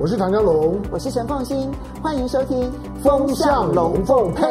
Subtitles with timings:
[0.00, 1.68] 我是唐湘龙，我是陈凤馨，
[2.00, 2.70] 欢迎收听
[3.02, 4.46] 《风向龙凤配》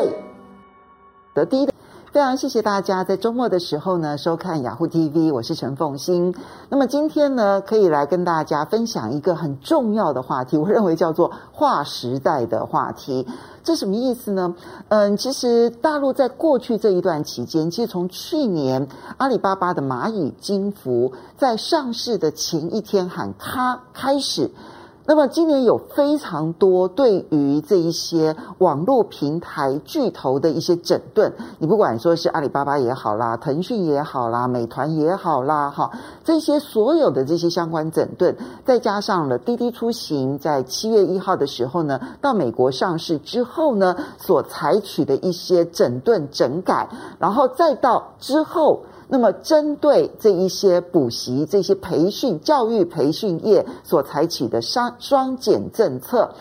[1.34, 1.70] 的第一。
[2.12, 6.36] 非常谢谢大家在周末的时候呢收看雅虎 TV，我是陈凤馨。
[6.68, 13.26] 那么今天呢，可以来跟大家分享一个很重要的话题，我认为叫做划时代的话题。
[13.64, 14.54] 这什么意思呢？
[14.90, 24.52] 嗯，其实大陆在过去这一段期间，其实从去年阿里巴巴的蚂蚁金服在上市的前一天喊卡开始。
[25.10, 35.90] 那么今年有非常多对于这一些网络平台巨头的一些整顿，你不管说是阿里巴巴也好啦，腾讯也好啦，美团也好啦，哈，
[36.26, 38.36] 这些所有的这些相关整顿，
[38.66, 48.82] 再加上了滴滴出行在七月一号的时候呢，到美国上市之后呢，所采取的一些整顿整改，然后再到之后。
[49.10, 56.34] 那么，针对这一些补习、这些培训、教育培训业所采取的双双减政策，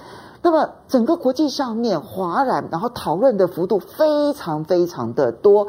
[0.42, 5.68] 那么整个国际上面哗然，然后讨论的幅度非常非常的多。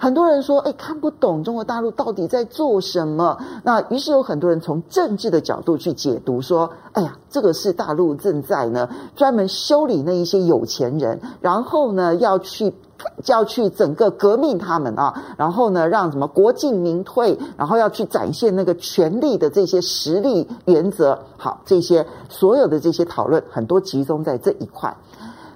[0.00, 12.74] 很多人说：“哎，看不懂中国大陆到底在做什么。”那于是有很多人从政治的角度去解读，说：“哎呀，这个是大陆正在呢专门修理那一些有钱人，然后呢要去。”
[13.24, 21.18] 就要去整个革命他们啊，然后呢，让什么国进民退，然后要去展现那个权力的这些实力原则。
[21.38, 24.94] 好，这些所有的这些讨论很多集中在这一块。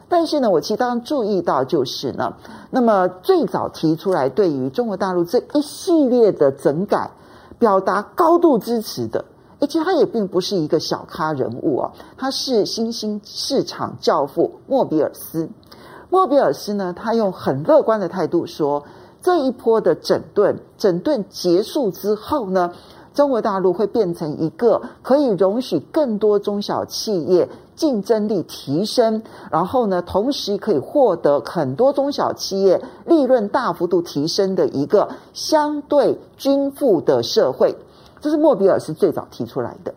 [0.09, 2.35] 但是呢，我其实当然注意到就是呢，
[2.71, 7.11] 那么最早提出来对于中国大陆这一系列的整改
[7.59, 9.25] 表达高度支持的，
[9.61, 15.49] 而且他也并不是一个小咖人物啊，他是新兴市场教父莫比尔斯。
[16.11, 18.85] 莫比尔斯呢，他用很乐观的态度说，
[19.23, 22.73] 这一波的整顿，整顿结束之后呢，
[23.15, 37.77] 中国大陆会变成一个可以容许更多中小企业竞争力提升，然后呢，同时可以获得很多中小企业利润大幅度提升的一个相对均富的社会。
[38.21, 39.95] 这是莫比尔斯最早提出来的。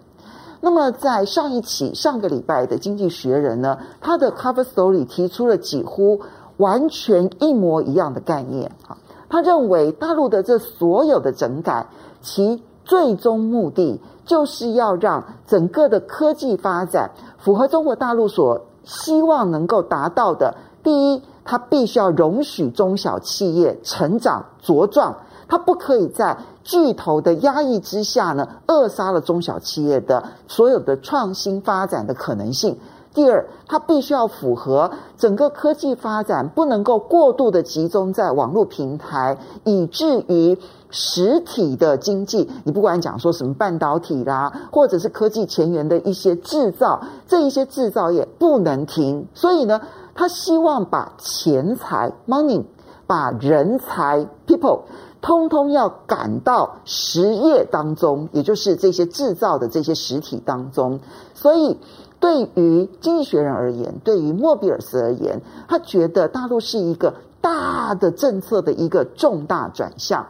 [0.59, 6.19] 那么，在上一期上个礼拜的《经济学人》呢，他的 cover story 提出了几乎
[6.57, 8.97] 完全一模一样的概念啊。
[9.29, 11.85] 他认为大陆的这所有的整改，
[12.21, 17.11] 其最终目的就是要让整个的科技发展
[17.47, 20.55] 符合中国大陆所希望能够达到的。
[20.83, 25.15] 第一，它必须要容许中小企业成长茁壮。
[25.47, 32.77] 它不可以在巨头的压抑之下呢，扼杀了中小企业的所有的创新发展的可能性。
[33.13, 49.27] 第二，它必须要符合整个科技发展不能够过度的集中在网络平台，以至于实体的经济，你不管讲说什么半导体啦，或者是科技前沿的一些制造，这一些制造业不能停。
[49.33, 49.81] 所以呢，
[50.15, 52.63] 他希望把钱财 （money），
[53.05, 54.81] 把人才 （people）。
[55.19, 60.99] 通通要赶到实业当中，也就是这些制造的这些实体当中。
[61.33, 61.79] 所以，
[62.19, 70.27] 对于经济学人而言，对于莫比尔斯而言，他觉得大陆是一个大的政策的一个重大转向。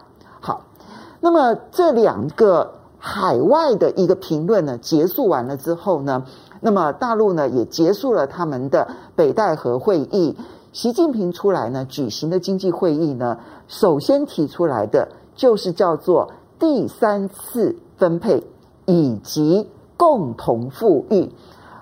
[1.20, 6.26] 那么这两个海外的一个评论呢，结束完了之后呢，
[6.62, 10.38] 那么大陆呢也结束了他们的北戴河会议。
[10.74, 18.44] 习近平出来呢，举行的经济会议呢，首先提出来的就是叫做第三次分配
[18.86, 21.32] 以及共同富裕。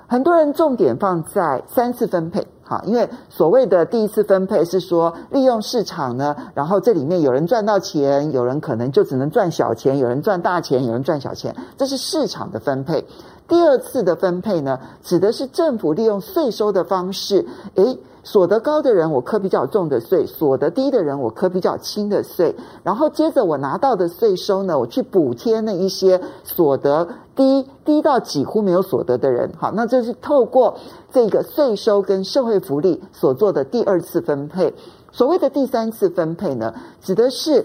[0.07, 13.05] 很多人重点放在三次分配，好，因为所谓的第一次分配是说利用市场呢，然后这里面有人赚到钱，有人可能就只能赚小钱，有人赚大钱，有人赚小钱，这是市场的分配。
[13.47, 17.97] 第二次的分配呢，指的是政府利用税收的方式，诶。
[18.25, 22.55] 所得高的人，我课比较重的税；所得低的人，我课比较轻的税。
[22.81, 29.51] 然后接着我拿到的税收呢，我去补贴那一些所得低低到几乎没有所得的人。
[29.59, 30.75] 好，那就是透过
[31.13, 34.73] 这个税收跟社会福利所做的第二次分配。
[35.11, 37.63] 所谓的第三次分配呢，指的是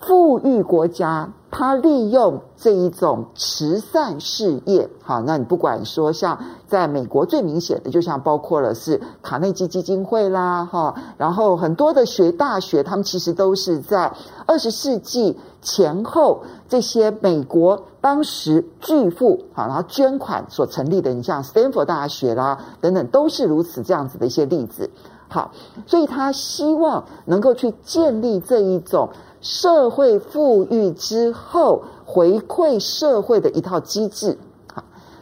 [0.00, 1.30] 富裕国家。
[1.50, 14.12] 他利用这一种慈善事业，好，那你不管说像在美国最明显的，就像包括了是卡内基基金会啦，哈，然后很多的学大学，他们其实都是在
[14.44, 24.90] 二十世纪前后这些美国当时巨富，好，然后捐款所成立的，你像斯坦福大学啦等等，都是如此这样子的一些例子，
[25.28, 25.50] 好，
[25.86, 29.08] 所以他希望能够去建立这一种。
[29.40, 34.38] 社会富裕之后回馈社会的一套机制，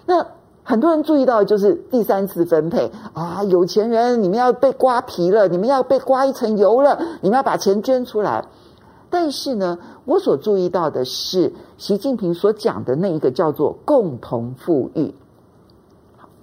[0.06, 0.26] 那
[0.62, 8.48] 很多人注意到就是第三次分配啊，有钱人你们要被刮皮了，你们要被刮一层油了，你们要把钱捐出来。
[9.08, 15.14] 但是呢，我所注意到的是，习近平所讲的那一个叫做共同富裕。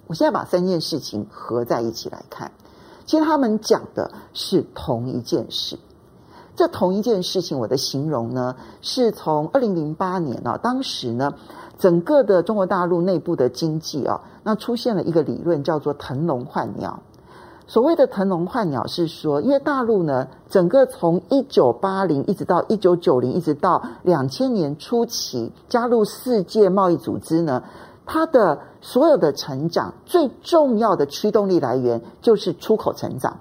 [0.06, 2.52] 我现在把三件事情合在一起来看，
[3.04, 5.78] 其实他们讲的是同一件事。
[6.56, 11.34] 这同一件事情，我的形容呢，是从二零零八年啊，当时呢，
[11.78, 17.02] 整个的中国大陆内部的经济啊，那出现了一个理论，叫做腾笼换鸟。
[17.66, 27.62] 所谓的腾笼换鸟是说，因为大陆呢，整个从一九八零一直到一九九零，一直到两千年初期加入世界贸易组织呢，
[28.04, 33.38] 它的所有的成长最重要的驱动力来源就是出口成长，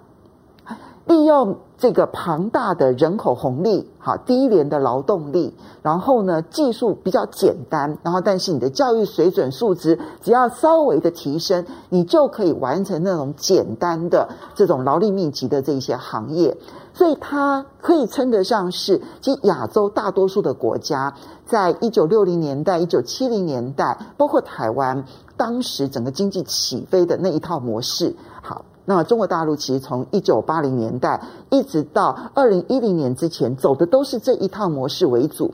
[1.06, 1.58] 利用。
[1.76, 16.56] 这个庞大的人口红利，好低廉的劳动力，然后呢，技术比较简单，然后但是你的教育水准素质只要稍微的提升，你就可以完成那种简单的这种劳力密集的这一些行业，
[16.94, 21.16] 所以它可以称得上是，其实亚洲大多数的国家，
[21.46, 25.04] 在一九六零年代、一九七零年代，包括台湾，
[25.36, 28.64] 当时整个经济起飞的那一套模式，好。
[28.86, 35.54] 那中国大陆其实从一九八零年代一直到二零一零年之前走的都是这一套模式为主。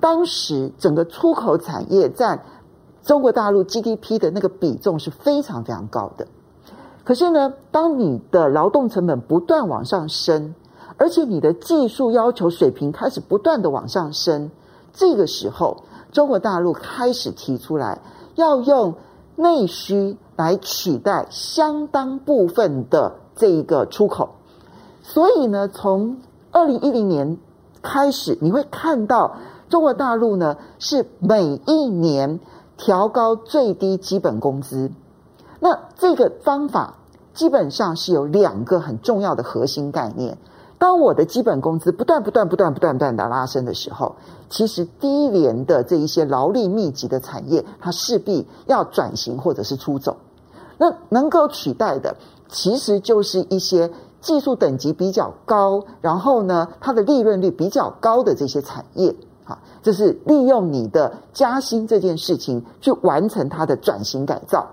[0.00, 2.44] 当时整个出口产业占
[3.02, 6.26] 中国大陆 GDP 的那个比重是非常非常高的。
[7.04, 10.54] 可是呢，当你的劳动成本不断往上升，
[10.98, 14.50] 而且你的技术要求水平开始不断的往上升，
[14.92, 18.00] 这个时候中国大陆开始提出来
[18.34, 18.94] 要用
[19.36, 20.18] 内需。
[20.36, 24.30] 来取代相当部分的这一个出口，
[25.02, 26.18] 所以呢，从
[26.50, 27.38] 二零一零年
[27.82, 29.36] 开始，你会看到
[29.68, 32.40] 中国大陆呢是每一年
[32.76, 34.90] 调高最低基本工资。
[35.60, 36.94] 那这个方法
[37.34, 40.38] 基本上是有两个很重要的核心概念。
[40.82, 44.16] 当我的基本工资不断、不断、不断、不断、不断的拉升的时候，
[44.50, 50.16] 其实低廉的这一些劳力密集的产业，它势必要转型或者是出走。
[50.78, 52.16] 那能够取代的，
[52.48, 59.14] 其实就是一些技术等级比较高，然后呢，它的利润率比较高的这些产业。
[59.44, 64.66] 好，这是利用你的加薪这件事情去完成它的转型改造。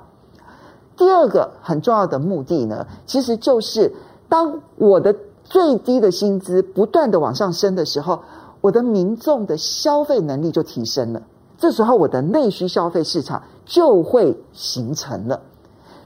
[0.97, 3.93] 第二个很重要的目的呢，其实就是
[4.27, 5.15] 当我的。
[5.49, 8.19] 最低的薪资不断的往上升的时候，
[8.61, 11.23] 我的民众的消费能力就提升了。
[11.57, 15.41] 这时候，我的内需消费市场就会形成了。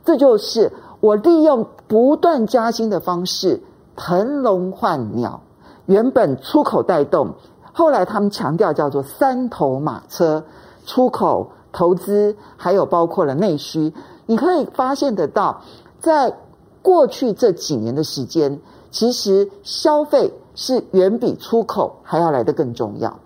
[0.06, 3.62] 这就是我利用不断加薪的方式，
[3.98, 5.42] 腾笼换鸟。
[5.88, 7.34] 原本出口带动，
[7.74, 10.44] 后来他们强调叫做三头马车：
[10.86, 13.94] 出口、投资，还有包括了内需。
[14.26, 15.62] 你可以发现得到，
[16.00, 16.34] 在
[16.82, 18.62] 过去这几年的时间。
[18.94, 23.20] 其实消费是远比出口还要来得更重要。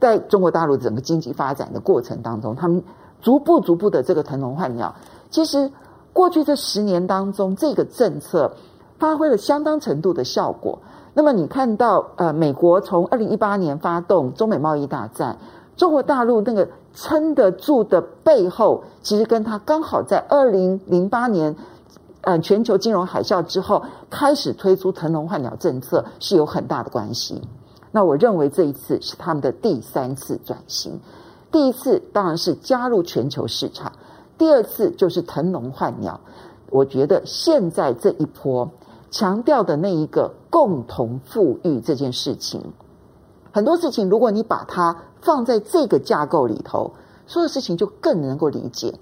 [0.00, 2.82] 在中国大陆整个经济发展的过程当中，他们
[3.20, 4.94] 逐步逐步的这个腾笼换鸟。
[5.28, 5.70] 其实
[6.14, 8.52] 过去这十年当中，这个政策
[8.98, 10.78] 发挥了相当程度的效果。
[11.12, 15.36] 那么你看到，呃，美国从二零一八年发动中美贸易大战，
[15.76, 21.54] 中国大陆那个撑得住的背后，其实跟他刚好在二零零八年。
[22.26, 27.40] 嗯，全球金融海啸之后开始推出腾笼换鸟政策是有很大的关系。
[27.92, 30.98] 那我认为这一次是他们的第三次转型。
[31.52, 33.92] 第一次当然是加入全球市场，
[34.38, 36.18] 第二次就是腾笼换鸟。
[36.70, 38.68] 我觉得现在这一波
[39.10, 42.60] 强调的那一个共同富裕这件事情，
[43.52, 46.90] 很多事情如果你把它放在这个架构里头，
[47.26, 48.94] 所有事情就更能够理解。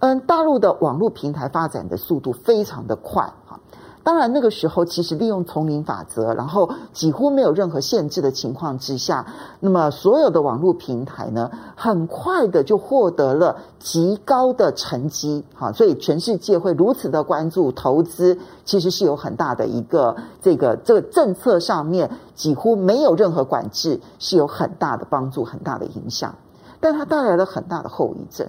[0.00, 3.58] 嗯，大陆的网络平台发展的速度非常的快哈。
[4.04, 9.26] 当然，那个时候其实利用丛林法则，然后几乎没有任何限制的情况之下，
[9.60, 15.72] 那么所有的网络平台呢，很快的就获得了极高的成绩哈。
[15.72, 26.34] 所以全世界会如此的关注投资，其实是有很大的一个这个这个政策上面几乎没有任何管制，是有很大的帮助，很大的影响，
[26.80, 28.48] 但它带来了很大的后遗症。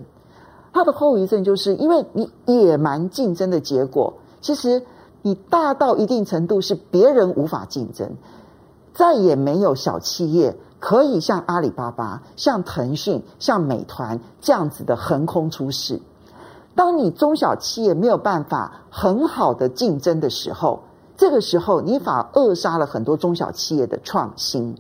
[0.72, 4.84] 它的后遗症就是因为你野蛮竞争的结果，其实
[5.22, 8.16] 你大到一定程度是别人无法竞争，
[8.94, 16.00] 再也没有小企业可以像阿里巴巴、像腾讯、像美团这样子的横空出世。
[16.76, 20.82] 当你中小企业没有办法很好的竞争的时候，
[21.18, 24.78] 这个时候你反而扼杀了很多中小企业的创新。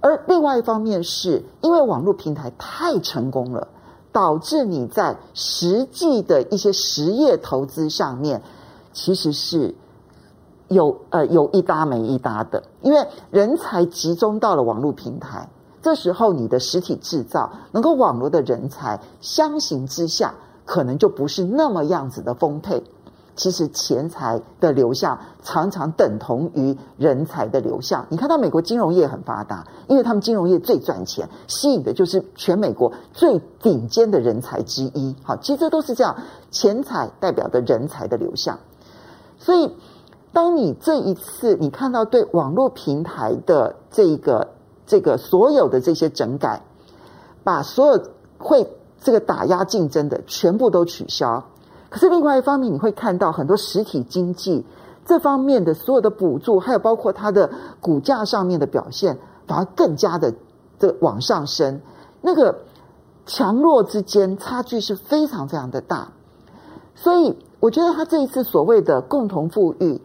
[0.00, 3.66] 而另外一方面是因为网络平台太成功了。
[4.12, 8.42] 导致你在实际的一些实业投资上面，
[8.92, 9.74] 其实是
[10.68, 15.48] 有呃有一搭没一搭的，因为人才集中到了网络平台，
[15.82, 22.82] 这时候你的实体制造能够网络的人才相形之下，可能就不是那么样子的丰沛。
[23.40, 28.04] 其实钱财的流向常常等同于人才的流向。
[28.10, 35.16] 你看到美国金融业很发达，因为他们金融业最赚钱，吸引的就是全美国最顶尖的人才之一。
[35.22, 36.18] 好，其实都是这样，
[36.50, 38.58] 钱财代表的人才的流向。
[39.38, 39.74] 所以，
[40.34, 44.48] 当你这一次你看到对网络平台的这个
[44.86, 46.60] 这个所有的这些整改，
[47.42, 48.02] 把所有
[48.36, 48.70] 会
[49.00, 51.46] 这个打压竞争的全部都取消。
[51.90, 54.64] 可是另外一方面，你会看到很多实体经济
[55.04, 59.18] 这方面的所有的补助，还有包括它的股价上面的表现，
[59.48, 60.32] 反而更加的
[60.78, 61.80] 的往上升。
[62.20, 62.60] 那个
[63.26, 66.12] 强弱之间差距是非常非常的大。
[66.94, 70.00] 所以我觉得他这一次所谓的共同富裕，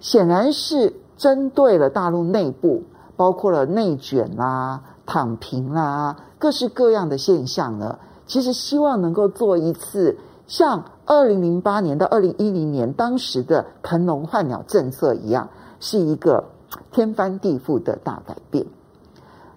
[0.00, 2.82] 显然是针对了大陆内部，
[3.14, 7.98] 包括了内卷啦、躺平啦，各式各样的现象呢。
[8.26, 10.16] 其实希望能够做一次
[10.46, 10.82] 像。
[11.06, 15.48] 二零零八年到二零一零年，当时的腾笼换鸟政策一样，
[15.78, 16.44] 是一个
[16.90, 18.66] 天翻地覆的大改变。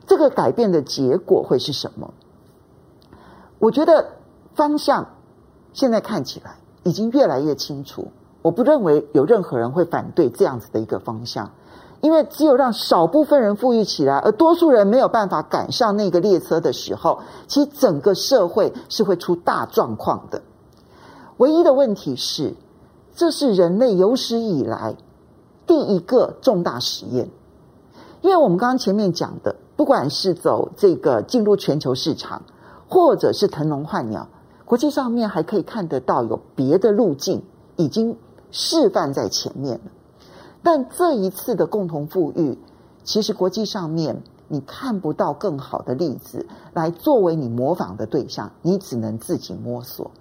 [0.05, 2.13] 这个改变的结果会是什么？
[3.57, 4.05] 我觉得
[4.53, 5.07] 方向
[5.73, 8.11] 现在看起来已经越来越清楚。
[8.41, 11.51] 我不认为有任何人会反对这样子的一个方向，
[12.01, 20.43] 因为只有让少部分人富裕起来，而多数人没有办法赶上那个列车的时候，其实整个社会是会出大状况的。
[21.39, 22.53] 唯一的问题是，
[23.15, 24.97] 这是人类有史以来
[25.65, 27.29] 第一个重大实验，
[28.21, 32.41] 因为我们刚刚前面讲的，不管是走这个进入全球市场，
[32.89, 34.27] 或者是腾笼换鸟，
[34.65, 37.41] 国际上面还可以看得到有别的路径
[37.77, 38.17] 已经
[38.51, 39.91] 示范在前面了。
[40.61, 42.57] 但这一次的共同富裕，
[43.05, 50.11] 其实国际上面你看不到更好的例子来作为你模仿的对象，你只能自己摸索。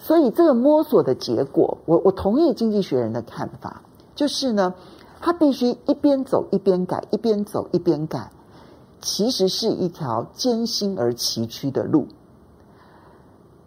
[0.00, 3.82] 所以这个摸索的结果，我我同意经济学人的看法，
[4.14, 4.72] 就是呢，
[5.20, 8.30] 他必须一边走一边改，一边走一边改，
[9.00, 12.06] 其实是一条艰辛而崎岖的路。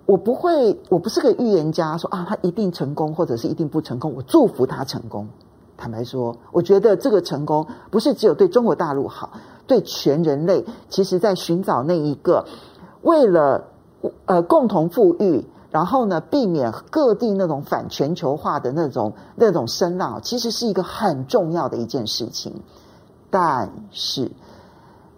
[0.06, 4.14] 我不会，我不是个预言家，说啊，他一定成功，或者是一定不成功。
[4.16, 5.28] 我祝福他成功。
[5.78, 9.34] 坦白说，我觉得这个成功不是只有对中国大陆好，
[9.68, 12.46] 对全人类，其实在寻找那一个
[13.02, 13.66] 为了
[14.26, 15.46] 呃共同富裕。
[15.72, 22.54] 然后呢，避免各地那种反全球化的那种那种声浪，其实是一个很重要的一件事情。
[23.30, 24.30] 但是，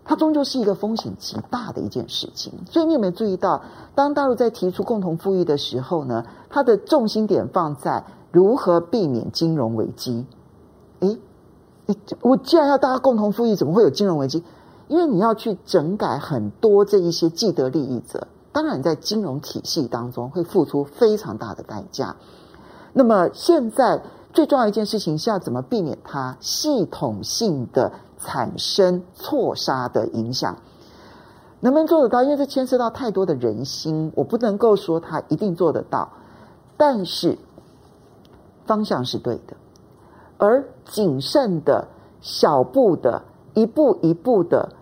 [0.06, 2.54] 它终究是一个风险极大的一件事情。
[2.70, 3.64] 所以，你有没有注意到，
[3.96, 10.28] 当大陆在提出共同富裕的时候呢，它的重心点放在如何避免金融危机？
[11.00, 11.18] 诶，
[12.22, 14.44] 我既然要大家共同富裕，怎么会有金融危机？
[14.88, 18.28] 因为你要去整改很多这一些既得利益者。
[18.54, 22.16] 当然，在金融体系当中会付出非常大的代价。
[22.94, 30.56] 那么，现在最重要一件事情是要怎么避免它系统性的产生错杀的影响？
[31.60, 32.22] 能不能做得到？
[32.22, 36.10] 因为这牵涉到太多的人心，我不能够说它一定做得到。
[36.78, 37.38] 但是
[38.66, 39.56] 方向是对的，
[40.38, 41.88] 而谨慎的、
[42.22, 44.74] 小步的、一步一步的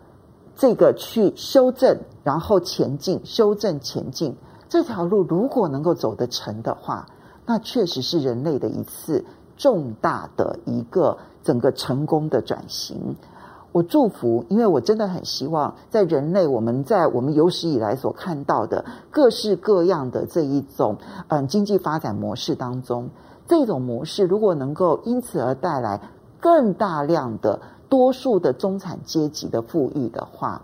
[0.61, 1.97] 这个去修正。
[2.23, 4.35] 然后前进，修正前进
[4.69, 7.07] 这条路，如果能够走得成的话，
[7.47, 9.25] 那确实是人类的一次
[9.57, 13.15] 重大的一个整个成功的转型。
[13.71, 20.97] 我祝福，因为我真的很希望，在人类我们在我们有史以来所看到的各式各样的这一种
[21.29, 23.09] 嗯经济发展模式当中，
[23.47, 26.01] 这种模式如果能够因此而带来
[26.39, 27.61] 更大量的
[27.91, 30.62] 多数的中产阶级的富裕的话。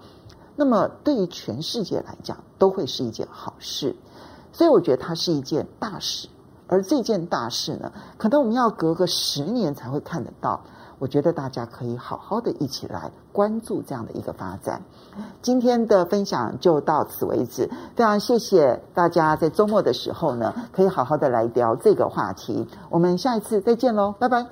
[0.55, 3.95] 那么，对于全世界来讲，都会是一件好事，
[4.51, 6.29] 所以我觉得它是一件大事。
[6.67, 10.61] 而这件大事呢，可能我们要隔个十年才会看得到。
[10.99, 14.81] 我觉得大家可以好好的一起来关注这样的一个发展。
[15.43, 22.67] 今天的分享就到此为止，非常谢谢大家在周末的时候呢，可以好好的来聊这个话题。
[22.89, 24.47] 我们下一次再见喽，拜拜。